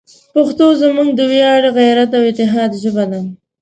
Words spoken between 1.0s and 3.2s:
د ویاړ، غیرت، او اتحاد ژبه ده.